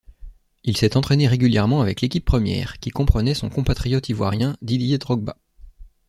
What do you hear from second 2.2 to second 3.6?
première, qui comprenait son